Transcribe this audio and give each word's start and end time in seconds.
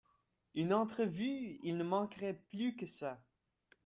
Une 0.55 0.73
entrevue!… 0.73 1.59
il 1.61 1.77
ne 1.77 1.83
manquerait 1.83 2.41
plus 2.49 2.75
que 2.75 2.87
ça!… 2.87 3.21